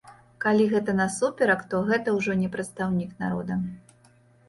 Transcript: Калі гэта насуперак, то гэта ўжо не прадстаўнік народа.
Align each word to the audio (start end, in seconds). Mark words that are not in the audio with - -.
Калі 0.45 0.65
гэта 0.71 0.95
насуперак, 1.01 1.61
то 1.75 1.83
гэта 1.91 2.17
ўжо 2.17 2.41
не 2.43 2.53
прадстаўнік 2.59 3.17
народа. 3.25 3.63